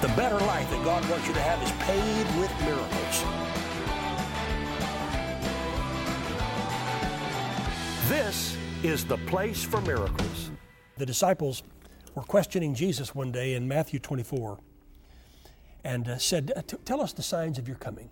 The 0.00 0.08
better 0.08 0.38
life 0.46 0.70
that 0.70 0.82
God 0.82 1.06
wants 1.10 1.28
you 1.28 1.34
to 1.34 1.40
have 1.42 1.62
is 1.62 1.70
paid 1.72 2.24
with 2.40 2.50
miracles. 2.64 3.24
This 8.08 8.56
is 8.82 9.04
the 9.04 9.18
place 9.30 9.62
for 9.62 9.82
miracles. 9.82 10.52
The 10.96 11.04
disciples 11.04 11.62
were 12.14 12.22
questioning 12.22 12.74
Jesus 12.74 13.14
one 13.14 13.30
day 13.30 13.52
in 13.52 13.68
Matthew 13.68 13.98
24 13.98 14.58
and 15.84 16.08
uh, 16.08 16.16
said, 16.16 16.50
Tell 16.86 17.02
us 17.02 17.12
the 17.12 17.22
signs 17.22 17.58
of 17.58 17.68
your 17.68 17.76
coming. 17.76 18.08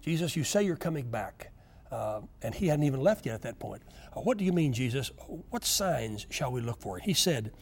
Jesus, 0.00 0.34
you 0.34 0.44
say 0.44 0.62
you're 0.62 0.76
coming 0.76 1.10
back. 1.10 1.52
Uh, 1.90 2.22
and 2.40 2.54
he 2.54 2.68
hadn't 2.68 2.86
even 2.86 3.02
left 3.02 3.26
yet 3.26 3.34
at 3.34 3.42
that 3.42 3.58
point. 3.58 3.82
Uh, 4.16 4.20
what 4.20 4.38
do 4.38 4.46
you 4.46 4.52
mean, 4.52 4.72
Jesus? 4.72 5.10
What 5.50 5.62
signs 5.62 6.26
shall 6.30 6.50
we 6.50 6.62
look 6.62 6.80
for? 6.80 6.98
He 6.98 7.12
said, 7.12 7.52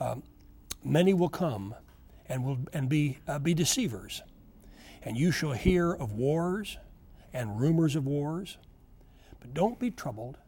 um, 0.00 0.24
Many 0.82 1.14
will 1.14 1.28
come 1.28 1.76
and 2.30 2.44
will 2.44 2.58
and 2.72 2.88
be 2.88 3.18
uh, 3.28 3.38
be 3.38 3.52
deceivers, 3.52 4.22
and 5.02 5.18
you 5.18 5.30
shall 5.30 5.52
hear 5.52 5.92
of 5.92 6.12
wars 6.12 6.78
and 7.34 7.60
rumors 7.60 7.96
of 7.96 8.06
wars. 8.06 8.56
But 9.40 9.52
don't 9.52 9.78
be 9.78 9.90
troubled, 9.90 10.38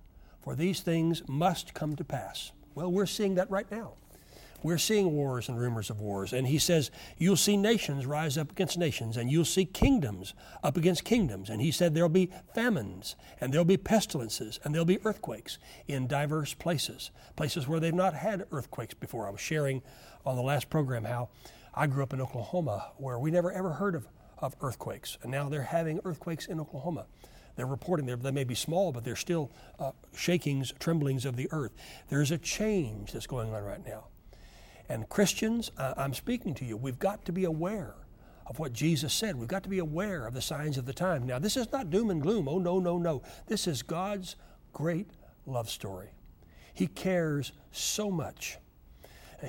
for 0.40 0.54
these 0.54 0.80
things 0.80 1.22
must 1.28 1.74
come 1.74 1.96
to 1.96 2.04
pass. 2.04 2.52
Well, 2.74 2.90
we're 2.90 3.06
seeing 3.06 3.34
that 3.34 3.50
right 3.50 3.70
now. 3.70 3.94
We're 4.62 4.78
seeing 4.78 5.12
wars 5.12 5.48
and 5.48 5.58
rumors 5.58 5.90
of 5.90 6.00
wars. 6.00 6.32
And 6.32 6.46
he 6.46 6.58
says, 6.58 6.90
You'll 7.18 7.36
see 7.36 7.56
nations 7.56 8.06
rise 8.06 8.38
up 8.38 8.52
against 8.52 8.78
nations, 8.78 9.16
and 9.16 9.30
you'll 9.30 9.44
see 9.44 9.64
kingdoms 9.64 10.34
up 10.62 10.76
against 10.76 11.04
kingdoms. 11.04 11.50
And 11.50 11.60
he 11.60 11.72
said, 11.72 11.94
There'll 11.94 12.08
be 12.08 12.30
famines, 12.54 13.16
and 13.40 13.52
there'll 13.52 13.64
be 13.64 13.76
pestilences, 13.76 14.60
and 14.62 14.72
there'll 14.72 14.84
be 14.84 15.04
earthquakes 15.04 15.58
in 15.88 16.06
diverse 16.06 16.54
places, 16.54 17.10
places 17.34 17.66
where 17.66 17.80
they've 17.80 17.92
not 17.92 18.14
had 18.14 18.46
earthquakes 18.52 18.94
before. 18.94 19.26
I 19.26 19.30
was 19.30 19.40
sharing 19.40 19.82
on 20.24 20.36
the 20.36 20.42
last 20.42 20.70
program 20.70 21.04
how 21.04 21.30
I 21.74 21.86
grew 21.86 22.02
up 22.02 22.12
in 22.12 22.20
Oklahoma, 22.20 22.92
where 22.96 23.18
we 23.18 23.30
never 23.30 23.50
ever 23.52 23.72
heard 23.72 23.94
of, 23.94 24.06
of 24.38 24.54
earthquakes. 24.60 25.18
And 25.22 25.30
now 25.30 25.48
they're 25.48 25.62
having 25.62 26.00
earthquakes 26.04 26.46
in 26.46 26.60
Oklahoma. 26.60 27.06
They're 27.56 27.66
reporting. 27.66 28.06
They 28.06 28.30
may 28.30 28.44
be 28.44 28.54
small, 28.54 28.92
but 28.92 29.04
they're 29.04 29.16
still 29.16 29.50
uh, 29.78 29.92
shakings, 30.14 30.72
tremblings 30.78 31.24
of 31.24 31.36
the 31.36 31.48
earth. 31.50 31.72
There's 32.08 32.30
a 32.30 32.38
change 32.38 33.12
that's 33.12 33.26
going 33.26 33.52
on 33.52 33.62
right 33.62 33.84
now. 33.86 34.04
And 34.88 35.08
Christians, 35.08 35.70
I'm 35.78 36.14
speaking 36.14 36.54
to 36.54 36.64
you, 36.64 36.76
we've 36.76 36.98
got 36.98 37.24
to 37.26 37.32
be 37.32 37.44
aware 37.44 37.94
of 38.46 38.58
what 38.58 38.72
Jesus 38.72 39.14
said. 39.14 39.36
We've 39.36 39.48
got 39.48 39.62
to 39.62 39.68
be 39.68 39.78
aware 39.78 40.26
of 40.26 40.34
the 40.34 40.42
signs 40.42 40.76
of 40.76 40.84
the 40.84 40.92
time. 40.92 41.26
Now, 41.26 41.38
this 41.38 41.56
is 41.56 41.70
not 41.72 41.90
doom 41.90 42.10
and 42.10 42.20
gloom. 42.20 42.48
Oh, 42.48 42.58
no, 42.58 42.78
no, 42.80 42.98
no. 42.98 43.22
This 43.46 43.66
is 43.66 43.82
God's 43.82 44.36
great 44.72 45.10
love 45.46 45.70
story. 45.70 46.10
He 46.74 46.86
cares 46.86 47.52
so 47.70 48.10
much. 48.10 48.58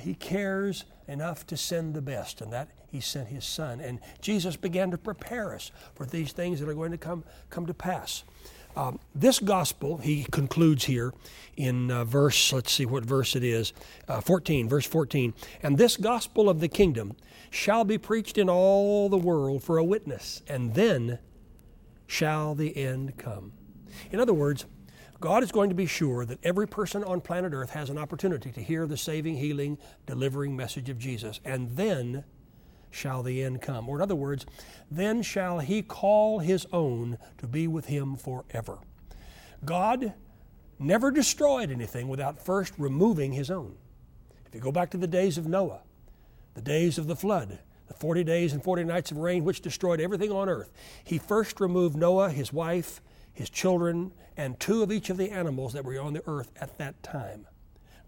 He 0.02 0.14
cares 0.14 0.86
enough 1.08 1.46
to 1.48 1.58
send 1.58 1.94
the 1.94 2.02
best, 2.02 2.42
and 2.42 2.52
that 2.54 2.70
He 2.90 3.00
sent 3.00 3.28
His 3.28 3.46
Son. 3.46 3.80
And 3.80 4.00
Jesus 4.22 4.56
began 4.56 4.92
to 4.92 4.98
prepare 4.98 5.54
us 5.54 5.72
for 5.96 6.06
these 6.06 6.32
things 6.32 6.60
that 6.60 6.70
are 6.70 6.74
going 6.74 6.92
to 6.92 6.98
come, 6.98 7.24
come 7.50 7.66
to 7.66 7.74
pass. 7.74 8.24
Um, 8.76 9.00
this 9.14 9.40
gospel, 9.40 9.98
he 9.98 10.26
concludes 10.32 10.86
here 10.86 11.14
in 11.56 11.92
uh, 11.92 12.06
verse, 12.06 12.52
let's 12.52 12.72
see 12.72 12.88
what 12.88 13.06
verse 13.06 13.36
it 13.36 13.44
is, 13.44 13.72
uh, 14.08 14.20
14, 14.20 14.68
verse 14.68 14.86
14. 14.88 15.34
And 15.62 15.78
this 15.78 15.96
gospel 15.96 16.50
of 16.50 16.60
the 16.60 16.68
kingdom 16.68 17.16
shall 17.52 17.84
be 17.84 18.00
preached 18.00 18.38
in 18.38 18.50
all 18.50 19.10
the 19.10 19.18
world 19.18 19.64
for 19.64 19.78
a 19.78 19.84
witness, 19.84 20.42
and 20.48 20.74
then 20.74 21.20
shall 22.08 22.56
the 22.56 22.76
end 22.76 23.16
come. 23.18 23.54
In 24.12 24.20
other 24.20 24.34
words, 24.34 24.66
God 25.24 25.42
is 25.42 25.54
going 25.54 25.70
to 25.70 25.76
be 25.76 25.86
sure 25.86 26.26
that 26.26 26.40
every 26.44 26.68
person 26.68 27.02
on 27.02 27.22
planet 27.22 27.54
Earth 27.54 27.70
has 27.70 27.90
an 27.90 27.98
opportunity 27.98 28.52
to 28.52 28.62
hear 28.62 28.86
the 28.86 28.98
saving, 28.98 29.38
healing, 29.38 29.78
delivering 30.06 30.54
message 30.54 30.90
of 30.90 31.00
Jesus, 31.00 31.40
and 31.46 31.78
then 31.78 32.26
shall 32.92 33.24
the 33.24 33.42
end 33.42 33.62
come. 33.62 33.88
Or 33.88 33.96
in 33.96 34.02
other 34.02 34.18
words, 34.18 34.46
then 34.92 35.22
shall 35.22 35.60
he 35.60 35.82
call 35.82 36.40
his 36.40 36.68
own 36.74 37.18
to 37.38 37.48
be 37.48 37.70
with 37.70 37.86
him 37.86 38.18
forever. 38.18 38.80
God 39.64 40.12
never 40.78 41.10
destroyed 41.10 41.72
anything 41.72 42.10
without 42.10 42.44
first 42.44 42.74
removing 42.78 43.32
his 43.32 43.50
own. 43.50 43.78
If 44.46 44.54
you 44.54 44.60
go 44.60 44.74
back 44.74 44.90
to 44.90 44.98
the 44.98 45.08
days 45.08 45.38
of 45.38 45.48
Noah, 45.48 45.84
the 46.54 46.62
days 46.62 46.98
of 46.98 47.08
the 47.08 47.16
flood, 47.16 47.60
the 47.88 47.94
40 47.94 48.26
days 48.26 48.52
and 48.52 48.62
40 48.62 48.84
nights 48.84 49.10
of 49.10 49.16
rain 49.16 49.46
which 49.46 49.62
destroyed 49.62 50.02
everything 50.02 50.34
on 50.34 50.50
earth, 50.50 50.74
he 51.02 51.18
first 51.18 51.62
removed 51.62 51.96
Noah, 51.96 52.30
his 52.30 52.52
wife, 52.52 53.00
his 53.34 53.50
children, 53.50 54.12
and 54.38 54.60
two 54.60 54.84
of 54.84 54.92
each 54.92 55.10
of 55.10 55.18
the 55.18 55.32
animals 55.32 55.74
that 55.74 55.86
were 55.86 56.00
on 56.00 56.14
the 56.14 56.24
earth 56.28 56.52
at 56.60 56.78
that 56.78 57.02
time. 57.04 57.48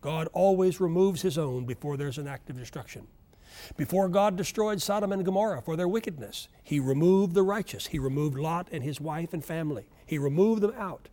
God 0.02 0.28
always 0.34 0.80
removes 0.80 1.22
his 1.22 1.38
own 1.38 1.66
before 1.66 1.98
there's 1.98 2.18
an 2.18 2.28
act 2.28 2.50
of 2.50 2.58
destruction. 2.58 3.08
Before 3.78 4.08
God 4.08 4.36
destroyed 4.36 4.82
Sodom 4.82 5.12
and 5.12 5.26
Gomorrah 5.26 5.62
for 5.62 5.76
their 5.76 5.88
wickedness, 5.88 6.48
He 6.64 6.80
removed 6.80 7.34
the 7.34 7.44
righteous. 7.44 7.88
He 7.88 8.00
removed 8.00 8.38
Lot 8.38 8.68
and 8.72 8.84
his 8.84 9.02
wife 9.02 9.34
and 9.34 9.44
family. 9.44 9.88
He 10.06 10.18
removed 10.18 10.62
them 10.62 10.74
out. 10.78 11.10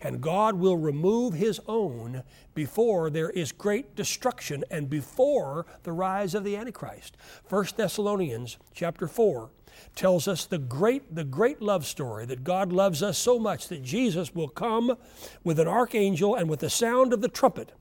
And 0.00 0.20
God 0.20 0.56
will 0.56 0.76
remove 0.76 1.34
His 1.34 1.60
own 1.66 2.22
before 2.54 3.10
there 3.10 3.30
is 3.30 3.52
great 3.52 3.94
destruction 3.94 4.64
and 4.70 4.90
before 4.90 5.66
the 5.82 5.92
rise 5.92 6.34
of 6.34 6.44
the 6.44 6.56
Antichrist. 6.56 7.16
1 7.48 7.66
Thessalonians 7.76 8.58
chapter 8.74 9.06
4 9.06 9.50
tells 9.94 10.26
us 10.26 10.44
the 10.44 10.58
great, 10.58 11.14
the 11.14 11.24
great 11.24 11.62
love 11.62 11.86
story 11.86 12.26
that 12.26 12.44
God 12.44 12.72
loves 12.72 13.02
us 13.02 13.18
so 13.18 13.38
much 13.38 13.68
that 13.68 13.82
Jesus 13.82 14.34
will 14.34 14.48
come 14.48 14.96
with 15.44 15.58
an 15.58 15.68
archangel 15.68 16.34
and 16.34 16.48
with 16.48 16.60
the 16.60 16.70
sound 16.70 17.12
of 17.12 17.20
the 17.20 17.28
trumpet 17.28 17.72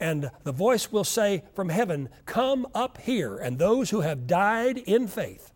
and 0.00 0.30
the 0.44 0.52
voice 0.52 0.92
will 0.92 1.04
say 1.04 1.44
from 1.54 1.68
heaven, 1.68 2.08
Come 2.26 2.66
up 2.74 2.98
here. 2.98 3.36
And 3.36 3.58
those 3.58 3.90
who 3.90 4.00
have 4.00 4.26
died 4.26 4.78
in 4.78 5.08
faith, 5.08 5.52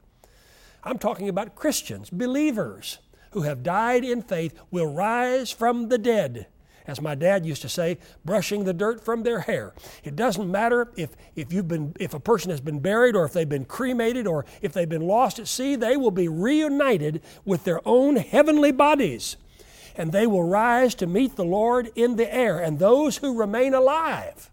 I'm 0.82 0.98
talking 0.98 1.28
about 1.28 1.54
Christians, 1.54 2.10
believers 2.10 2.98
who 3.32 3.42
have 3.42 3.62
died 3.62 4.04
in 4.04 4.22
faith, 4.22 4.58
will 4.70 4.86
rise 4.86 5.50
from 5.50 5.88
the 5.88 5.98
dead. 5.98 6.46
As 6.90 7.00
my 7.00 7.14
dad 7.14 7.46
used 7.46 7.62
to 7.62 7.68
say, 7.68 7.98
brushing 8.24 8.64
the 8.64 8.72
dirt 8.72 9.04
from 9.04 9.22
their 9.22 9.38
hair. 9.38 9.74
It 10.02 10.16
doesn't 10.16 10.50
matter 10.50 10.92
if, 10.96 11.10
if, 11.36 11.52
you've 11.52 11.68
been, 11.68 11.94
if 12.00 12.14
a 12.14 12.18
person 12.18 12.50
has 12.50 12.60
been 12.60 12.80
buried 12.80 13.14
or 13.14 13.24
if 13.24 13.32
they've 13.32 13.48
been 13.48 13.64
cremated 13.64 14.26
or 14.26 14.44
if 14.60 14.72
they've 14.72 14.88
been 14.88 15.06
lost 15.06 15.38
at 15.38 15.46
sea, 15.46 15.76
they 15.76 15.96
will 15.96 16.10
be 16.10 16.26
reunited 16.26 17.22
with 17.44 17.62
their 17.62 17.80
own 17.86 18.16
heavenly 18.16 18.72
bodies 18.72 19.36
and 19.94 20.10
they 20.10 20.26
will 20.26 20.42
rise 20.42 20.96
to 20.96 21.06
meet 21.06 21.36
the 21.36 21.44
Lord 21.44 21.92
in 21.94 22.16
the 22.16 22.34
air. 22.34 22.58
And 22.58 22.80
those 22.80 23.18
who 23.18 23.38
remain 23.38 23.72
alive 23.72 24.49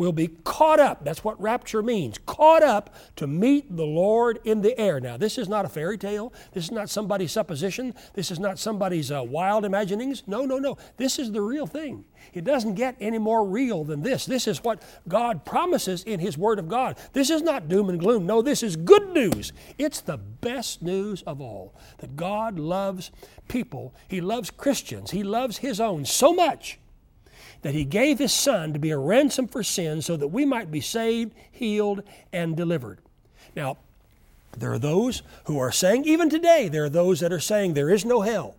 will 0.00 0.12
be 0.12 0.28
caught 0.44 0.80
up. 0.80 1.04
That's 1.04 1.22
what 1.22 1.38
rapture 1.40 1.82
means 1.82 2.16
caught 2.24 2.62
up 2.62 2.94
to 3.16 3.26
meet 3.26 3.76
the 3.76 3.84
Lord 3.84 4.40
in 4.44 4.62
the 4.62 4.76
air. 4.80 4.98
Now, 4.98 5.18
this 5.18 5.36
is 5.36 5.46
not 5.46 5.66
a 5.66 5.68
fairy 5.68 5.98
tale. 5.98 6.32
This 6.52 6.64
is 6.64 6.70
not 6.70 6.88
somebody's 6.88 7.32
supposition. 7.32 7.94
This 8.14 8.30
is 8.30 8.38
not 8.38 8.58
somebody's 8.58 9.12
uh, 9.12 9.22
wild 9.22 9.66
imaginings. 9.66 10.22
No, 10.26 10.46
no, 10.46 10.58
no. 10.58 10.78
This 10.96 11.18
is 11.18 11.32
the 11.32 11.42
real 11.42 11.66
thing. 11.66 12.06
It 12.32 12.44
doesn't 12.44 12.76
get 12.76 12.96
any 12.98 13.18
more 13.18 13.44
real 13.44 13.84
than 13.84 14.00
this. 14.00 14.24
This 14.24 14.48
is 14.48 14.64
what 14.64 14.82
God 15.06 15.44
promises 15.44 16.02
in 16.02 16.18
His 16.18 16.38
Word 16.38 16.58
of 16.58 16.66
God. 16.66 16.96
This 17.12 17.28
is 17.28 17.42
not 17.42 17.68
doom 17.68 17.90
and 17.90 18.00
gloom. 18.00 18.24
No, 18.24 18.40
this 18.40 18.62
is 18.62 18.76
good 18.76 19.10
news. 19.10 19.52
It's 19.76 20.00
the 20.00 20.16
best 20.16 20.80
news 20.80 21.20
of 21.22 21.42
all 21.42 21.74
that 21.98 22.16
God 22.16 22.58
loves 22.58 23.10
people. 23.48 23.94
He 24.08 24.22
loves 24.22 24.50
Christians. 24.50 25.10
He 25.10 25.22
loves 25.22 25.58
His 25.58 25.78
own 25.78 26.06
so 26.06 26.32
much 26.32 26.78
that 27.62 27.74
he 27.74 27.84
gave 27.84 28.18
his 28.18 28.32
son 28.32 28.72
to 28.72 28.78
be 28.78 28.90
a 28.90 28.98
ransom 28.98 29.46
for 29.46 29.62
sin 29.62 30.02
so 30.02 30.16
that 30.16 30.28
we 30.28 30.44
might 30.44 30.70
be 30.70 30.80
saved, 30.80 31.34
healed, 31.50 32.02
and 32.32 32.56
delivered. 32.56 32.98
Now, 33.54 33.76
there 34.56 34.72
are 34.72 34.78
those 34.78 35.22
who 35.44 35.58
are 35.58 35.72
saying, 35.72 36.04
even 36.04 36.28
today, 36.28 36.68
there 36.68 36.84
are 36.84 36.90
those 36.90 37.20
that 37.20 37.32
are 37.32 37.40
saying 37.40 37.74
there 37.74 37.90
is 37.90 38.04
no 38.04 38.22
hell. 38.22 38.56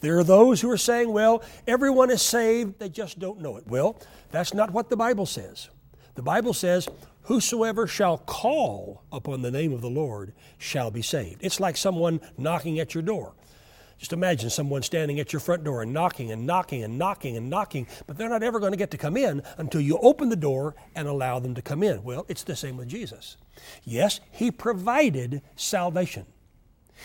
There 0.00 0.18
are 0.18 0.24
those 0.24 0.60
who 0.60 0.70
are 0.70 0.76
saying, 0.76 1.12
well, 1.12 1.42
everyone 1.66 2.10
is 2.10 2.22
saved, 2.22 2.78
they 2.78 2.88
just 2.88 3.18
don't 3.18 3.40
know 3.40 3.56
it. 3.56 3.66
Well, 3.66 3.98
that's 4.30 4.52
not 4.52 4.70
what 4.70 4.90
the 4.90 4.96
Bible 4.96 5.26
says. 5.26 5.70
The 6.14 6.22
Bible 6.22 6.52
says, 6.52 6.88
Whosoever 7.26 7.88
shall 7.88 8.18
call 8.18 9.02
upon 9.10 9.42
the 9.42 9.50
name 9.50 9.72
of 9.72 9.80
the 9.80 9.90
Lord 9.90 10.32
shall 10.58 10.92
be 10.92 11.02
saved. 11.02 11.42
It's 11.42 11.58
like 11.58 11.76
someone 11.76 12.20
knocking 12.38 12.78
at 12.78 12.94
your 12.94 13.02
door. 13.02 13.34
Just 13.98 14.12
imagine 14.12 14.50
someone 14.50 14.82
standing 14.82 15.18
at 15.20 15.32
your 15.32 15.40
front 15.40 15.64
door 15.64 15.80
and 15.80 15.92
knocking 15.92 16.30
and 16.30 16.46
knocking 16.46 16.84
and 16.84 16.98
knocking 16.98 17.36
and 17.36 17.48
knocking, 17.48 17.86
but 18.06 18.18
they're 18.18 18.28
not 18.28 18.42
ever 18.42 18.60
going 18.60 18.72
to 18.72 18.78
get 18.78 18.90
to 18.90 18.98
come 18.98 19.16
in 19.16 19.42
until 19.56 19.80
you 19.80 19.98
open 19.98 20.28
the 20.28 20.36
door 20.36 20.74
and 20.94 21.08
allow 21.08 21.38
them 21.38 21.54
to 21.54 21.62
come 21.62 21.82
in. 21.82 22.02
Well, 22.04 22.26
it's 22.28 22.42
the 22.42 22.56
same 22.56 22.76
with 22.76 22.88
Jesus. 22.88 23.38
Yes, 23.84 24.20
He 24.30 24.50
provided 24.50 25.40
salvation. 25.56 26.26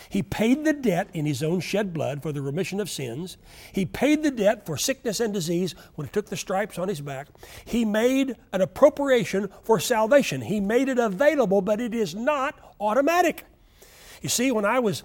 He 0.08 0.22
paid 0.22 0.64
the 0.64 0.72
debt 0.72 1.08
in 1.14 1.24
His 1.24 1.42
own 1.42 1.60
shed 1.60 1.94
blood 1.94 2.22
for 2.22 2.30
the 2.32 2.42
remission 2.42 2.78
of 2.78 2.90
sins. 2.90 3.38
He 3.72 3.86
paid 3.86 4.22
the 4.22 4.30
debt 4.30 4.66
for 4.66 4.76
sickness 4.76 5.20
and 5.20 5.32
disease 5.32 5.74
when 5.94 6.06
He 6.06 6.12
took 6.12 6.26
the 6.26 6.36
stripes 6.36 6.78
on 6.78 6.88
His 6.88 7.00
back. 7.00 7.28
He 7.64 7.86
made 7.86 8.36
an 8.52 8.60
appropriation 8.60 9.48
for 9.62 9.80
salvation. 9.80 10.42
He 10.42 10.60
made 10.60 10.88
it 10.88 10.98
available, 10.98 11.62
but 11.62 11.80
it 11.80 11.94
is 11.94 12.14
not 12.14 12.74
automatic. 12.80 13.44
You 14.20 14.28
see, 14.28 14.52
when 14.52 14.64
I 14.64 14.78
was 14.78 15.04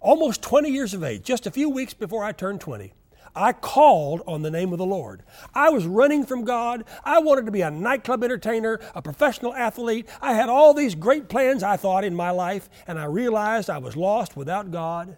almost 0.00 0.42
20 0.42 0.70
years 0.70 0.94
of 0.94 1.02
age, 1.02 1.22
just 1.22 1.46
a 1.46 1.50
few 1.50 1.68
weeks 1.68 1.94
before 1.94 2.24
I 2.24 2.32
turned 2.32 2.60
20, 2.60 2.92
I 3.34 3.52
called 3.52 4.22
on 4.26 4.42
the 4.42 4.50
name 4.50 4.72
of 4.72 4.78
the 4.78 4.86
Lord. 4.86 5.22
I 5.54 5.70
was 5.70 5.86
running 5.86 6.24
from 6.24 6.44
God. 6.44 6.84
I 7.04 7.20
wanted 7.20 7.46
to 7.46 7.52
be 7.52 7.60
a 7.60 7.70
nightclub 7.70 8.24
entertainer, 8.24 8.80
a 8.94 9.02
professional 9.02 9.54
athlete. 9.54 10.08
I 10.20 10.34
had 10.34 10.48
all 10.48 10.74
these 10.74 10.94
great 10.94 11.28
plans, 11.28 11.62
I 11.62 11.76
thought, 11.76 12.04
in 12.04 12.14
my 12.14 12.30
life, 12.30 12.68
and 12.86 12.98
I 12.98 13.04
realized 13.04 13.70
I 13.70 13.78
was 13.78 13.96
lost 13.96 14.36
without 14.36 14.70
God, 14.70 15.16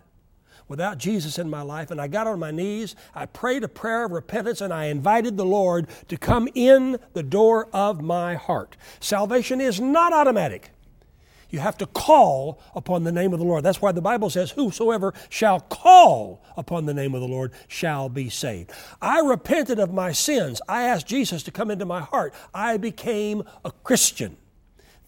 without 0.68 0.98
Jesus 0.98 1.38
in 1.38 1.48
my 1.48 1.62
life. 1.62 1.90
And 1.90 2.00
I 2.00 2.08
got 2.08 2.26
on 2.26 2.38
my 2.38 2.50
knees, 2.50 2.94
I 3.14 3.26
prayed 3.26 3.64
a 3.64 3.68
prayer 3.68 4.04
of 4.04 4.12
repentance, 4.12 4.60
and 4.60 4.72
I 4.72 4.86
invited 4.86 5.36
the 5.36 5.46
Lord 5.46 5.88
to 6.08 6.16
come 6.16 6.48
in 6.54 6.98
the 7.12 7.22
door 7.22 7.68
of 7.72 8.02
my 8.02 8.34
heart. 8.34 8.76
Salvation 9.00 9.60
is 9.60 9.80
not 9.80 10.12
automatic. 10.12 10.72
You 11.50 11.58
have 11.58 11.76
to 11.78 11.86
call 11.86 12.60
upon 12.74 13.04
the 13.04 13.12
name 13.12 13.32
of 13.32 13.38
the 13.38 13.44
Lord. 13.44 13.64
That's 13.64 13.82
why 13.82 13.92
the 13.92 14.00
Bible 14.00 14.30
says, 14.30 14.52
Whosoever 14.52 15.12
shall 15.28 15.60
call 15.60 16.42
upon 16.56 16.86
the 16.86 16.94
name 16.94 17.14
of 17.14 17.20
the 17.20 17.28
Lord 17.28 17.52
shall 17.68 18.08
be 18.08 18.28
saved. 18.28 18.70
I 19.02 19.20
repented 19.20 19.78
of 19.78 19.92
my 19.92 20.12
sins. 20.12 20.62
I 20.68 20.82
asked 20.82 21.06
Jesus 21.06 21.42
to 21.44 21.50
come 21.50 21.70
into 21.70 21.84
my 21.84 22.00
heart. 22.00 22.34
I 22.54 22.76
became 22.76 23.42
a 23.64 23.72
Christian. 23.72 24.36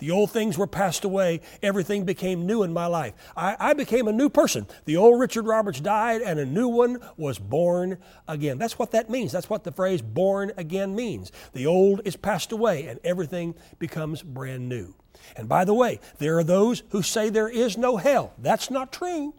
The 0.02 0.10
old 0.10 0.32
things 0.32 0.58
were 0.58 0.66
passed 0.66 1.04
away. 1.04 1.42
Everything 1.62 2.04
became 2.04 2.44
new 2.44 2.64
in 2.64 2.72
my 2.72 2.86
life. 2.86 3.14
I, 3.36 3.56
I, 3.60 3.72
became 3.72 4.08
a 4.08 4.12
new 4.12 4.28
person. 4.28 4.66
The 4.84 4.96
old 4.96 5.20
Richard 5.20 5.46
Roberts 5.46 5.78
died 5.78 6.22
and 6.22 6.40
a 6.40 6.44
new 6.44 6.66
one 6.66 6.98
was 7.16 7.38
born 7.38 7.98
again. 8.26 8.58
That's 8.58 8.80
what 8.80 8.90
that 8.90 9.10
means. 9.10 9.30
That's 9.30 9.48
what 9.48 9.62
the 9.62 9.70
phrase 9.70 10.02
born 10.02 10.50
again 10.56 10.96
means. 10.96 11.30
The 11.52 11.66
old 11.66 12.00
is 12.04 12.16
passed 12.16 12.50
away 12.50 12.86
and 12.88 12.98
everything 13.04 13.54
becomes 13.78 14.24
brand 14.24 14.68
new. 14.68 14.92
And 15.36 15.48
by 15.48 15.64
the 15.64 15.74
way, 15.74 16.00
there 16.18 16.38
are 16.38 16.44
those 16.44 16.82
who 16.90 17.02
say 17.02 17.28
there 17.28 17.48
is 17.48 17.76
no 17.76 17.96
hell. 17.96 18.32
That's 18.38 18.70
not 18.70 18.92
true. 18.92 19.34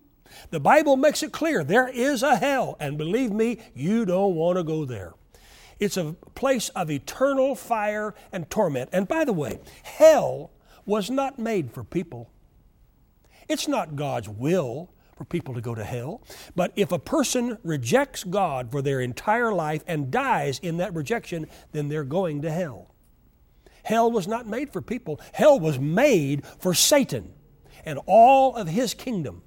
The 0.49 0.59
Bible 0.59 0.97
makes 0.97 1.23
it 1.23 1.31
clear 1.31 1.63
there 1.63 1.87
is 1.87 2.23
a 2.23 2.35
hell, 2.35 2.75
and 2.79 2.97
believe 2.97 3.31
me, 3.31 3.59
you 3.75 4.05
don't 4.05 4.35
want 4.35 4.57
to 4.57 4.63
go 4.63 4.85
there. 4.85 5.13
It's 5.79 5.97
a 5.97 6.15
place 6.35 6.69
of 6.69 6.89
eternal 6.89 7.55
fire 7.55 8.15
and 8.31 8.49
torment. 8.49 8.89
And 8.93 9.07
by 9.07 9.25
the 9.25 9.33
way, 9.33 9.59
hell 9.83 10.51
was 10.85 11.09
not 11.09 11.39
made 11.39 11.71
for 11.71 11.83
people. 11.83 12.29
It's 13.49 13.67
not 13.67 13.95
God's 13.95 14.29
will 14.29 14.89
for 15.15 15.25
people 15.25 15.53
to 15.53 15.61
go 15.61 15.75
to 15.75 15.83
hell. 15.83 16.21
But 16.55 16.71
if 16.75 16.91
a 16.91 16.99
person 16.99 17.57
rejects 17.63 18.23
God 18.23 18.71
for 18.71 18.81
their 18.81 19.01
entire 19.01 19.53
life 19.53 19.83
and 19.87 20.09
dies 20.09 20.59
in 20.59 20.77
that 20.77 20.93
rejection, 20.93 21.47
then 21.71 21.89
they're 21.89 22.03
going 22.03 22.41
to 22.41 22.51
hell. 22.51 22.92
Hell 23.83 24.11
was 24.11 24.27
not 24.27 24.47
made 24.47 24.71
for 24.71 24.81
people, 24.81 25.19
hell 25.33 25.59
was 25.59 25.79
made 25.79 26.45
for 26.59 26.73
Satan 26.73 27.33
and 27.85 27.99
all 28.05 28.55
of 28.55 28.67
his 28.67 28.93
kingdom. 28.93 29.43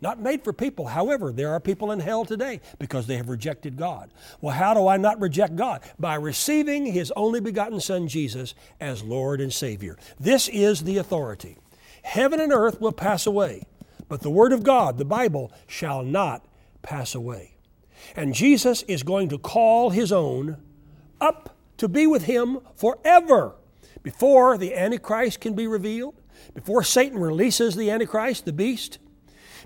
Not 0.00 0.20
made 0.20 0.44
for 0.44 0.52
people. 0.52 0.88
However, 0.88 1.32
there 1.32 1.50
are 1.52 1.60
people 1.60 1.90
in 1.90 2.00
hell 2.00 2.26
today 2.26 2.60
because 2.78 3.06
they 3.06 3.16
have 3.16 3.30
rejected 3.30 3.78
God. 3.78 4.12
Well, 4.42 4.54
how 4.54 4.74
do 4.74 4.86
I 4.86 4.98
not 4.98 5.18
reject 5.18 5.56
God? 5.56 5.80
By 5.98 6.16
receiving 6.16 6.84
His 6.84 7.10
only 7.16 7.40
begotten 7.40 7.80
Son, 7.80 8.06
Jesus, 8.06 8.54
as 8.78 9.02
Lord 9.02 9.40
and 9.40 9.50
Savior. 9.50 9.96
This 10.20 10.48
is 10.48 10.82
the 10.84 10.98
authority. 10.98 11.56
Heaven 12.02 12.38
and 12.38 12.52
earth 12.52 12.82
will 12.82 12.92
pass 12.92 13.26
away, 13.26 13.62
but 14.06 14.20
the 14.20 14.28
Word 14.28 14.52
of 14.52 14.62
God, 14.62 14.98
the 14.98 15.06
Bible, 15.06 15.50
shall 15.66 16.02
not 16.02 16.44
pass 16.82 17.14
away. 17.14 17.56
And 18.14 18.34
Jesus 18.34 18.82
is 18.82 19.02
going 19.02 19.30
to 19.30 19.38
call 19.38 19.88
His 19.88 20.12
own 20.12 20.58
up 21.18 21.53
to 21.78 21.88
be 21.88 22.06
with 22.06 22.24
Him 22.24 22.58
forever 22.76 23.54
before 24.02 24.58
the 24.58 24.74
Antichrist 24.74 25.40
can 25.40 25.54
be 25.54 25.66
revealed, 25.66 26.14
before 26.54 26.82
Satan 26.82 27.18
releases 27.18 27.74
the 27.74 27.90
Antichrist, 27.90 28.44
the 28.44 28.52
beast, 28.52 28.98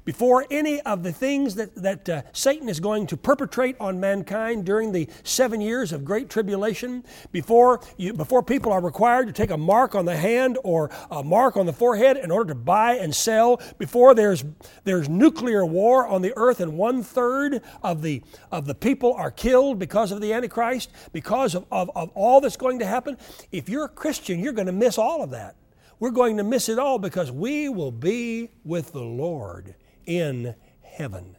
before 0.09 0.47
any 0.51 0.81
of 0.81 1.03
the 1.03 1.13
things 1.13 1.57
that, 1.57 1.75
that 1.75 2.09
uh, 2.09 2.23
Satan 2.33 2.71
is 2.71 2.81
going 2.81 3.07
to 3.07 3.15
perpetrate 3.15 3.77
on 3.79 4.01
mankind 4.01 4.65
during 4.65 4.91
the 4.91 5.07
seven 5.23 5.61
years 5.61 5.93
of 5.93 6.03
great 6.03 6.31
tribulation, 6.31 7.05
before, 7.31 7.83
you, 7.99 8.15
before 8.15 8.43
people 8.43 8.73
are 8.73 8.81
required 8.81 9.27
to 9.27 9.35
take 9.35 9.51
a 9.51 9.57
mark 9.59 9.95
on 9.95 10.07
the 10.07 10.17
hand 10.17 10.57
or 10.65 10.91
a 11.11 11.23
mark 11.23 11.59
on 11.59 11.67
the 11.67 11.75
forehead 11.75 12.17
in 12.17 12.31
order 12.31 12.55
to 12.55 12.59
buy 12.59 12.95
and 12.95 13.15
sell, 13.15 13.61
before 13.77 14.15
there's, 14.15 14.47
there's 14.85 15.11
nuclear 15.11 15.67
war 15.67 16.09
on 16.09 16.23
the 16.23 16.33
earth 16.39 16.61
and 16.61 16.79
one 16.79 17.03
third 17.03 17.61
of 17.83 18.01
the, 18.01 18.23
of 18.51 18.65
the 18.65 18.75
people 18.75 19.13
are 19.13 19.31
killed 19.31 19.79
because 19.79 20.11
of 20.11 20.23
the 20.23 20.33
Antichrist, 20.33 20.91
because 21.13 21.55
of, 21.55 21.67
of, 21.71 21.91
of 21.95 22.09
all 22.15 22.41
that's 22.41 22.57
going 22.57 22.79
to 22.79 22.87
happen, 22.87 23.19
if 23.53 23.69
you're 23.69 23.85
a 23.85 23.91
Christian, 23.91 24.41
you're 24.41 24.55
going 24.55 24.65
to 24.65 24.73
miss 24.73 24.97
all 24.97 25.23
of 25.23 25.29
that. 25.33 25.55
We're 26.01 26.13
going 26.13 26.39
to 26.39 26.45
miss 26.45 26.71
it 26.71 26.79
all 26.79 26.99
because 26.99 27.31
we 27.31 27.69
will 27.69 27.93
be 27.93 28.49
with 28.65 28.93
the 28.93 29.03
Lord 29.03 29.75
in 30.09 30.55
heaven. 30.83 31.37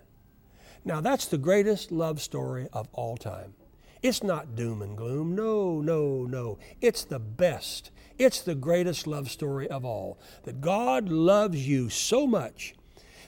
Now, 0.85 1.01
that's 1.01 1.25
the 1.25 1.37
greatest 1.37 1.91
love 1.91 2.21
story 2.21 2.69
of 2.71 2.87
all 2.93 3.17
time. 3.17 3.55
It's 4.01 4.23
not 4.23 4.55
doom 4.55 4.81
and 4.81 4.95
gloom. 4.95 5.35
No, 5.35 5.81
no, 5.81 6.23
no. 6.23 6.57
It's 6.79 7.03
the 7.03 7.19
best. 7.19 7.91
It's 8.17 8.41
the 8.41 8.55
greatest 8.55 9.07
love 9.07 9.29
story 9.29 9.67
of 9.67 9.83
all. 9.83 10.19
That 10.43 10.61
God 10.61 11.09
loves 11.09 11.67
you 11.67 11.89
so 11.89 12.25
much 12.25 12.75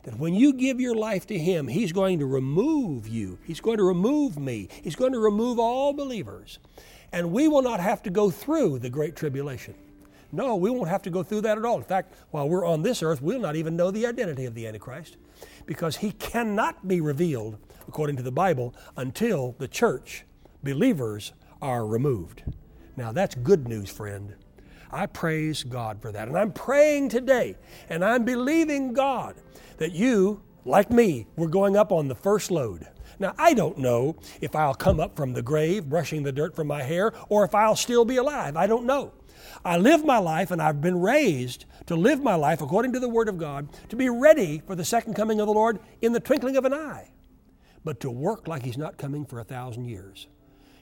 that 0.04 0.18
when 0.18 0.34
you 0.34 0.54
give 0.54 0.80
your 0.80 0.96
life 0.96 1.28
to 1.28 1.38
Him, 1.38 1.68
He's 1.68 1.92
going 1.92 2.20
to 2.20 2.26
remove 2.26 3.08
you. 3.08 3.38
He's 3.44 3.60
going 3.60 3.78
to 3.78 3.84
remove 3.84 4.40
me. 4.40 4.70
He's 4.82 4.96
going 4.96 5.12
to 5.12 5.20
remove 5.20 5.60
all 5.60 5.92
believers. 5.92 6.60
And 7.12 7.34
we 7.34 7.50
will 7.50 7.62
not 7.62 7.82
have 7.82 8.02
to 8.04 8.10
go 8.10 8.32
through 8.32 8.80
the 8.80 8.90
Great 8.90 9.18
Tribulation. 9.18 9.76
No, 10.32 10.56
we 10.56 10.70
won't 10.70 10.88
have 10.88 11.02
to 11.02 11.10
go 11.10 11.24
through 11.24 11.42
that 11.42 11.58
at 11.58 11.66
all. 11.66 11.78
In 11.78 11.84
fact, 11.84 12.14
while 12.32 12.48
we're 12.48 12.66
on 12.66 12.84
this 12.84 13.04
earth, 13.04 13.22
we'll 13.22 13.42
not 13.42 13.58
even 13.58 13.76
know 13.76 13.92
the 13.92 14.06
identity 14.06 14.46
of 14.46 14.56
the 14.56 14.66
Antichrist 14.66 15.18
because 15.66 15.98
he 15.98 16.12
cannot 16.12 16.88
be 16.88 17.02
revealed, 17.02 17.58
according 17.88 18.18
to 18.18 18.24
the 18.24 18.32
Bible, 18.32 18.76
until 18.98 19.56
the 19.60 19.68
church, 19.68 20.26
believers, 20.64 21.34
are 21.62 21.86
removed. 21.86 22.44
Now, 22.98 23.12
that's 23.12 23.36
good 23.36 23.68
news, 23.68 23.90
friend. 23.90 24.36
I 24.92 25.06
praise 25.06 25.64
God 25.64 26.02
for 26.02 26.12
that. 26.12 26.28
And 26.28 26.38
I'm 26.38 26.52
praying 26.52 27.10
today, 27.10 27.56
and 27.90 28.04
I'm 28.04 28.26
believing 28.26 28.94
God 28.94 29.36
that 29.78 29.94
you, 29.94 30.42
like 30.66 30.92
me, 30.92 31.28
we're 31.36 31.48
going 31.48 31.78
up 31.78 31.92
on 31.92 32.08
the 32.08 32.16
first 32.16 32.52
load. 32.52 32.88
Now, 33.20 33.34
I 33.38 33.54
don't 33.54 33.78
know 33.78 34.16
if 34.42 34.56
I'll 34.56 34.74
come 34.74 35.00
up 35.00 35.16
from 35.16 35.34
the 35.34 35.42
grave 35.42 35.88
brushing 35.88 36.24
the 36.24 36.32
dirt 36.32 36.56
from 36.56 36.68
my 36.68 36.82
hair 36.82 37.14
or 37.30 37.46
if 37.46 37.54
I'll 37.54 37.76
still 37.76 38.04
be 38.04 38.18
alive. 38.18 38.58
I 38.58 38.68
don't 38.68 38.86
know. 38.86 39.14
I 39.64 39.78
live 39.78 40.06
my 40.06 40.18
life 40.18 40.52
and 40.52 40.62
I've 40.62 40.82
been 40.82 41.00
raised 41.00 41.66
to 41.88 41.96
live 41.96 42.22
my 42.22 42.36
life 42.36 42.62
according 42.62 42.94
to 42.94 43.00
the 43.00 43.10
Word 43.10 43.30
of 43.30 43.38
God, 43.38 43.70
to 43.90 43.96
be 43.96 44.10
ready 44.10 44.62
for 44.66 44.76
the 44.76 44.86
second 44.86 45.16
coming 45.16 45.40
of 45.40 45.48
the 45.48 45.54
Lord 45.54 45.80
in 46.02 46.14
the 46.14 46.20
twinkling 46.20 46.58
of 46.58 46.66
an 46.66 46.74
eye, 46.74 47.12
but 47.84 48.00
to 48.02 48.10
work 48.10 48.48
like 48.48 48.64
He's 48.64 48.78
not 48.78 48.98
coming 48.98 49.26
for 49.26 49.40
a 49.40 49.44
thousand 49.44 49.86
years. 49.86 50.28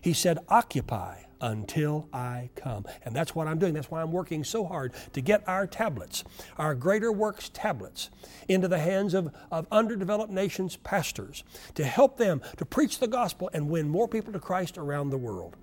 He 0.02 0.14
said, 0.14 0.40
Occupy 0.48 1.24
until 1.42 2.08
I 2.14 2.50
come. 2.56 2.86
And 3.04 3.16
that's 3.16 3.34
what 3.34 3.48
I'm 3.48 3.60
doing. 3.60 3.74
That's 3.74 3.90
why 3.90 4.02
I'm 4.02 4.12
working 4.12 4.44
so 4.44 4.66
hard 4.66 4.94
to 5.14 5.22
get 5.22 5.48
our 5.48 5.68
tablets, 5.68 6.24
our 6.58 6.76
Greater 6.76 7.12
Works 7.12 7.50
tablets, 7.50 8.10
into 8.48 8.68
the 8.68 8.80
hands 8.80 9.14
of, 9.14 9.34
of 9.52 9.68
underdeveloped 9.72 10.32
nations' 10.32 10.78
pastors, 10.78 11.44
to 11.76 11.86
help 11.86 12.18
them 12.18 12.42
to 12.58 12.66
preach 12.66 13.00
the 13.00 13.08
gospel 13.08 13.50
and 13.54 13.70
win 13.70 13.88
more 13.88 14.08
people 14.08 14.34
to 14.34 14.40
Christ 14.40 14.78
around 14.78 15.10
the 15.10 15.18
world. 15.18 15.56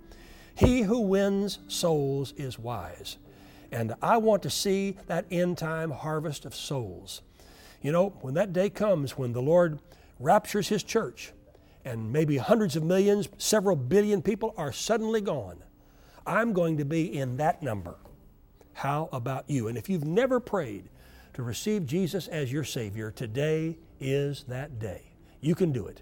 He 0.56 0.82
who 0.82 1.00
wins 1.00 1.58
souls 1.68 2.32
is 2.36 2.58
wise. 2.58 3.18
And 3.70 3.94
I 4.00 4.16
want 4.16 4.42
to 4.44 4.50
see 4.50 4.96
that 5.06 5.26
end 5.30 5.58
time 5.58 5.90
harvest 5.90 6.46
of 6.46 6.54
souls. 6.54 7.20
You 7.82 7.92
know, 7.92 8.14
when 8.22 8.34
that 8.34 8.54
day 8.54 8.70
comes, 8.70 9.18
when 9.18 9.32
the 9.32 9.42
Lord 9.42 9.80
raptures 10.18 10.68
His 10.68 10.82
church, 10.82 11.32
and 11.84 12.10
maybe 12.10 12.38
hundreds 12.38 12.74
of 12.74 12.82
millions, 12.82 13.28
several 13.36 13.76
billion 13.76 14.22
people 14.22 14.54
are 14.56 14.72
suddenly 14.72 15.20
gone, 15.20 15.62
I'm 16.26 16.54
going 16.54 16.78
to 16.78 16.84
be 16.84 17.16
in 17.16 17.36
that 17.36 17.62
number. 17.62 17.96
How 18.72 19.10
about 19.12 19.48
you? 19.48 19.68
And 19.68 19.76
if 19.76 19.88
you've 19.90 20.06
never 20.06 20.40
prayed 20.40 20.88
to 21.34 21.42
receive 21.42 21.86
Jesus 21.86 22.28
as 22.28 22.50
your 22.50 22.64
Savior, 22.64 23.10
today 23.10 23.76
is 24.00 24.44
that 24.44 24.78
day. 24.78 25.02
You 25.40 25.54
can 25.54 25.70
do 25.70 25.86
it. 25.86 26.00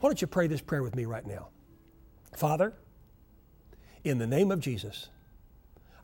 Why 0.00 0.10
don't 0.10 0.20
you 0.20 0.26
pray 0.26 0.46
this 0.46 0.60
prayer 0.60 0.82
with 0.82 0.94
me 0.94 1.06
right 1.06 1.26
now? 1.26 1.48
Father, 2.36 2.74
in 4.04 4.18
the 4.18 4.26
name 4.26 4.50
of 4.50 4.60
Jesus, 4.60 5.08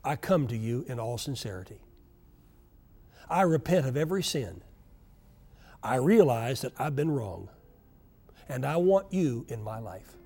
I 0.05 0.17
come 0.17 0.47
to 0.49 0.57
you 0.57 0.85
in 0.89 0.99
all 1.01 1.19
sincerity. 1.19 1.79
I 3.29 3.43
repent 3.43 3.87
of 3.87 3.97
every 3.97 4.23
sin. 4.23 4.63
I 5.83 5.97
realize 5.97 6.61
that 6.63 6.73
I've 6.79 6.97
been 6.97 7.11
wrong, 7.11 7.49
and 8.49 8.65
I 8.65 8.77
want 8.77 9.13
you 9.13 9.47
in 9.49 9.63
my 9.63 9.79
life. 9.79 10.17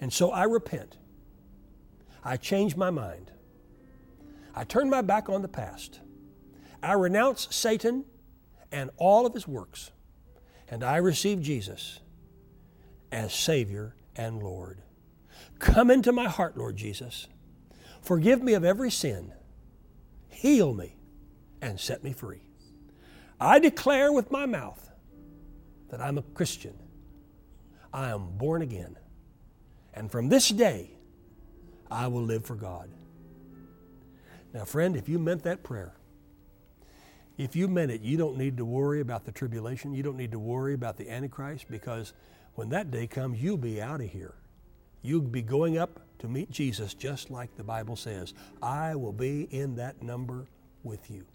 And 0.00 0.12
so 0.12 0.30
I 0.30 0.44
repent. 0.44 0.96
I 2.22 2.36
change 2.36 2.76
my 2.76 2.90
mind. 2.90 3.30
I 4.54 4.64
turn 4.64 4.88
my 4.88 5.02
back 5.02 5.28
on 5.28 5.42
the 5.42 5.48
past. 5.48 6.00
I 6.82 6.92
renounce 6.92 7.48
Satan 7.50 8.04
and 8.70 8.90
all 8.96 9.26
of 9.26 9.34
his 9.34 9.48
works, 9.48 9.90
and 10.68 10.84
I 10.84 10.96
receive 10.96 11.40
Jesus 11.40 12.00
as 13.10 13.32
Savior 13.32 13.94
and 14.16 14.42
Lord. 14.42 14.82
Come 15.58 15.90
into 15.90 16.12
my 16.12 16.28
heart, 16.28 16.56
Lord 16.56 16.76
Jesus. 16.76 17.28
Forgive 18.02 18.42
me 18.42 18.54
of 18.54 18.64
every 18.64 18.90
sin. 18.90 19.32
Heal 20.28 20.74
me 20.74 20.96
and 21.62 21.80
set 21.80 22.04
me 22.04 22.12
free. 22.12 22.42
I 23.40 23.58
declare 23.58 24.12
with 24.12 24.30
my 24.30 24.46
mouth 24.46 24.90
that 25.90 26.00
I'm 26.00 26.18
a 26.18 26.22
Christian. 26.22 26.74
I 27.92 28.10
am 28.10 28.36
born 28.36 28.62
again. 28.62 28.96
And 29.94 30.10
from 30.10 30.28
this 30.28 30.48
day, 30.48 30.90
I 31.90 32.08
will 32.08 32.22
live 32.22 32.44
for 32.44 32.56
God. 32.56 32.90
Now, 34.52 34.64
friend, 34.64 34.96
if 34.96 35.08
you 35.08 35.18
meant 35.18 35.42
that 35.44 35.62
prayer, 35.62 35.94
if 37.36 37.56
you 37.56 37.66
meant 37.66 37.90
it, 37.90 38.00
you 38.02 38.16
don't 38.16 38.36
need 38.36 38.56
to 38.58 38.64
worry 38.64 39.00
about 39.00 39.24
the 39.24 39.32
tribulation. 39.32 39.94
You 39.94 40.02
don't 40.02 40.16
need 40.16 40.32
to 40.32 40.38
worry 40.38 40.74
about 40.74 40.96
the 40.96 41.10
Antichrist 41.10 41.66
because 41.68 42.12
when 42.54 42.68
that 42.68 42.90
day 42.90 43.06
comes, 43.06 43.42
you'll 43.42 43.56
be 43.56 43.82
out 43.82 44.00
of 44.00 44.10
here. 44.10 44.34
You'll 45.04 45.20
be 45.20 45.42
going 45.42 45.76
up 45.76 46.00
to 46.20 46.28
meet 46.28 46.50
Jesus 46.50 46.94
just 46.94 47.30
like 47.30 47.54
the 47.56 47.62
Bible 47.62 47.94
says. 47.94 48.32
I 48.62 48.94
will 48.94 49.12
be 49.12 49.42
in 49.50 49.76
that 49.76 50.02
number 50.02 50.46
with 50.82 51.10
you. 51.10 51.26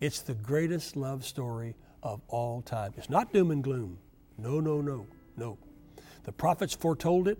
It's 0.00 0.22
the 0.22 0.34
greatest 0.34 0.96
love 0.96 1.24
story 1.24 1.76
of 2.02 2.20
all 2.26 2.62
time. 2.62 2.92
It's 2.96 3.08
not 3.08 3.32
doom 3.32 3.52
and 3.52 3.62
gloom. 3.62 3.98
No, 4.36 4.58
no, 4.58 4.80
no, 4.80 5.06
no. 5.36 5.56
The 6.24 6.32
prophets 6.32 6.74
foretold 6.74 7.28
it. 7.28 7.38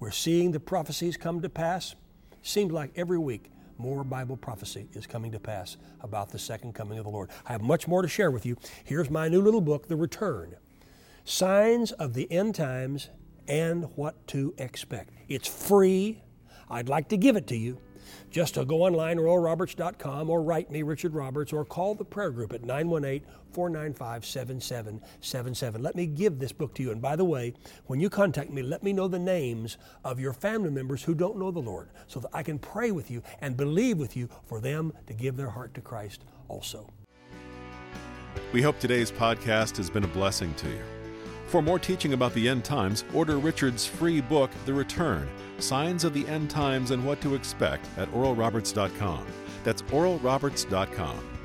We're 0.00 0.10
seeing 0.10 0.52
the 0.52 0.60
prophecies 0.60 1.18
come 1.18 1.42
to 1.42 1.50
pass. 1.50 1.94
Seems 2.40 2.72
like 2.72 2.92
every 2.96 3.18
week 3.18 3.50
more 3.76 4.02
Bible 4.02 4.38
prophecy 4.38 4.88
is 4.94 5.06
coming 5.06 5.30
to 5.32 5.38
pass 5.38 5.76
about 6.00 6.30
the 6.30 6.38
second 6.38 6.74
coming 6.74 6.98
of 6.98 7.04
the 7.04 7.10
Lord. 7.10 7.28
I 7.44 7.52
have 7.52 7.60
much 7.60 7.86
more 7.86 8.00
to 8.00 8.08
share 8.08 8.30
with 8.30 8.46
you. 8.46 8.56
Here's 8.84 9.10
my 9.10 9.28
new 9.28 9.42
little 9.42 9.60
book, 9.60 9.88
The 9.88 9.96
Return 9.96 10.56
Signs 11.26 11.92
of 11.92 12.14
the 12.14 12.32
End 12.32 12.54
Times 12.54 13.10
and 13.48 13.84
What 13.96 14.26
to 14.28 14.54
Expect. 14.58 15.10
It's 15.28 15.48
free. 15.48 16.22
I'd 16.68 16.88
like 16.88 17.08
to 17.10 17.16
give 17.16 17.36
it 17.36 17.46
to 17.48 17.56
you. 17.56 17.78
Just 18.30 18.54
to 18.54 18.64
go 18.64 18.82
online, 18.82 19.18
oralroberts.com, 19.18 20.30
or 20.30 20.42
write 20.42 20.70
me, 20.70 20.82
Richard 20.82 21.14
Roberts, 21.14 21.52
or 21.52 21.64
call 21.64 21.94
the 21.94 22.04
prayer 22.04 22.30
group 22.30 22.52
at 22.52 22.64
918 22.64 23.26
495 23.52 24.24
7777. 24.24 25.82
Let 25.82 25.96
me 25.96 26.06
give 26.06 26.38
this 26.38 26.52
book 26.52 26.74
to 26.74 26.82
you. 26.82 26.90
And 26.90 27.00
by 27.00 27.16
the 27.16 27.24
way, 27.24 27.54
when 27.86 28.00
you 28.00 28.10
contact 28.10 28.50
me, 28.50 28.62
let 28.62 28.82
me 28.82 28.92
know 28.92 29.08
the 29.08 29.18
names 29.18 29.78
of 30.04 30.20
your 30.20 30.32
family 30.32 30.70
members 30.70 31.02
who 31.02 31.14
don't 31.14 31.38
know 31.38 31.50
the 31.50 31.60
Lord 31.60 31.90
so 32.06 32.20
that 32.20 32.30
I 32.32 32.42
can 32.42 32.58
pray 32.58 32.90
with 32.90 33.10
you 33.10 33.22
and 33.40 33.56
believe 33.56 33.98
with 33.98 34.16
you 34.16 34.28
for 34.44 34.60
them 34.60 34.92
to 35.06 35.14
give 35.14 35.36
their 35.36 35.50
heart 35.50 35.74
to 35.74 35.80
Christ 35.80 36.24
also. 36.48 36.88
We 38.52 38.62
hope 38.62 38.78
today's 38.78 39.10
podcast 39.10 39.76
has 39.78 39.90
been 39.90 40.04
a 40.04 40.08
blessing 40.08 40.54
to 40.54 40.68
you. 40.68 40.95
For 41.46 41.62
more 41.62 41.78
teaching 41.78 42.12
about 42.12 42.34
the 42.34 42.48
end 42.48 42.64
times, 42.64 43.04
order 43.14 43.38
Richard's 43.38 43.86
free 43.86 44.20
book, 44.20 44.50
The 44.64 44.74
Return 44.74 45.28
Signs 45.58 46.04
of 46.04 46.12
the 46.12 46.26
End 46.28 46.50
Times 46.50 46.90
and 46.90 47.04
What 47.04 47.20
to 47.22 47.34
Expect, 47.34 47.86
at 47.96 48.12
oralroberts.com. 48.12 49.26
That's 49.64 49.82
oralroberts.com. 49.82 51.35